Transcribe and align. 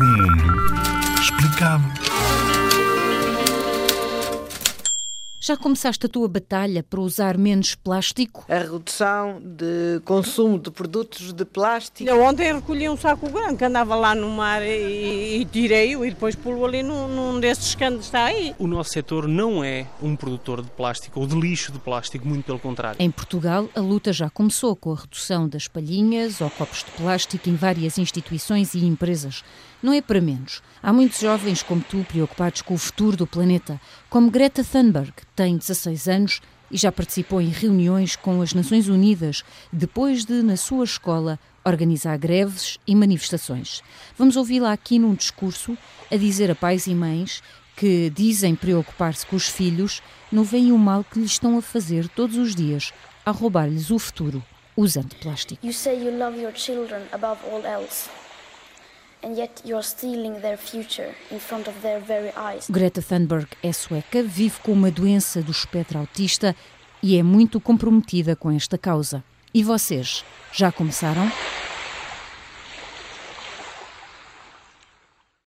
Outro 0.00 0.06
mundo 0.06 1.20
explicado. 1.20 1.84
Já 5.42 5.56
começaste 5.56 6.06
a 6.06 6.08
tua 6.08 6.28
batalha 6.28 6.82
para 6.82 7.00
usar 7.00 7.36
menos 7.36 7.74
plástico? 7.74 8.44
A 8.48 8.58
redução 8.58 9.40
de 9.42 10.00
consumo 10.04 10.58
de 10.58 10.70
produtos 10.70 11.32
de 11.32 11.44
plástico. 11.44 12.08
Eu 12.08 12.22
ontem 12.22 12.54
recolhi 12.54 12.88
um 12.88 12.96
saco 12.96 13.28
grande 13.28 13.56
que 13.56 13.64
andava 13.64 13.94
lá 13.94 14.14
no 14.14 14.30
mar 14.30 14.62
e, 14.62 15.40
e 15.40 15.44
tirei-o 15.46 16.04
e 16.04 16.10
depois 16.10 16.34
pulo 16.34 16.64
ali 16.64 16.82
num, 16.82 17.08
num 17.08 17.40
desses 17.40 17.74
que 17.74 17.84
está 17.84 18.24
aí. 18.24 18.54
O 18.58 18.66
nosso 18.66 18.90
setor 18.90 19.26
não 19.26 19.62
é 19.64 19.86
um 20.02 20.14
produtor 20.14 20.62
de 20.62 20.70
plástico 20.70 21.20
ou 21.20 21.26
de 21.26 21.38
lixo 21.38 21.72
de 21.72 21.78
plástico, 21.78 22.26
muito 22.26 22.44
pelo 22.44 22.58
contrário. 22.58 22.96
Em 22.98 23.10
Portugal, 23.10 23.68
a 23.74 23.80
luta 23.80 24.12
já 24.12 24.30
começou 24.30 24.76
com 24.76 24.92
a 24.92 24.96
redução 24.96 25.48
das 25.48 25.68
palhinhas 25.68 26.40
ou 26.40 26.48
copos 26.50 26.84
de 26.84 26.90
plástico 26.92 27.50
em 27.50 27.54
várias 27.54 27.98
instituições 27.98 28.74
e 28.74 28.84
empresas. 28.84 29.42
Não 29.82 29.92
é 29.92 30.02
para 30.02 30.20
menos. 30.20 30.62
Há 30.82 30.92
muitos 30.92 31.20
jovens 31.20 31.62
como 31.62 31.80
tu 31.80 32.04
preocupados 32.08 32.62
com 32.62 32.74
o 32.74 32.78
futuro 32.78 33.16
do 33.16 33.26
planeta, 33.26 33.80
como 34.08 34.30
Greta 34.30 34.62
Thunberg, 34.62 35.12
que 35.12 35.26
tem 35.34 35.56
16 35.56 36.08
anos 36.08 36.40
e 36.70 36.76
já 36.76 36.92
participou 36.92 37.40
em 37.40 37.48
reuniões 37.48 38.14
com 38.14 38.40
as 38.42 38.54
Nações 38.54 38.88
Unidas, 38.88 39.42
depois 39.72 40.24
de, 40.24 40.42
na 40.42 40.56
sua 40.56 40.84
escola, 40.84 41.38
organizar 41.64 42.16
greves 42.16 42.78
e 42.86 42.94
manifestações. 42.94 43.82
Vamos 44.16 44.36
ouvi-la 44.36 44.72
aqui 44.72 44.98
num 44.98 45.14
discurso 45.14 45.76
a 46.10 46.16
dizer 46.16 46.50
a 46.50 46.54
pais 46.54 46.86
e 46.86 46.94
mães 46.94 47.42
que 47.76 48.10
dizem 48.10 48.54
preocupar-se 48.54 49.26
com 49.26 49.36
os 49.36 49.48
filhos, 49.48 50.02
não 50.30 50.44
veem 50.44 50.70
o 50.70 50.78
mal 50.78 51.02
que 51.02 51.18
lhes 51.18 51.32
estão 51.32 51.56
a 51.56 51.62
fazer 51.62 52.06
todos 52.08 52.36
os 52.36 52.54
dias, 52.54 52.92
a 53.24 53.30
roubar-lhes 53.30 53.90
o 53.90 53.98
futuro, 53.98 54.42
usando 54.76 55.14
plástico. 55.16 55.66
You 55.66 55.72
say 55.72 55.96
you 55.96 56.16
love 56.18 56.38
your 56.38 56.52
children 56.52 57.02
above 57.12 57.40
all 57.50 57.64
else. 57.64 58.10
Greta 62.70 63.02
Thunberg 63.02 63.46
é 63.62 63.72
sueca, 63.72 64.22
vive 64.22 64.58
com 64.60 64.72
uma 64.72 64.90
doença 64.90 65.42
do 65.42 65.50
espectro 65.50 65.98
autista 65.98 66.56
e 67.02 67.16
é 67.16 67.22
muito 67.22 67.60
comprometida 67.60 68.34
com 68.34 68.50
esta 68.50 68.78
causa. 68.78 69.22
E 69.52 69.62
vocês, 69.62 70.24
já 70.52 70.70
começaram? 70.72 71.30